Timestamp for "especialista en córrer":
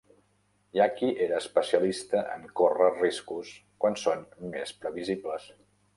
1.39-2.89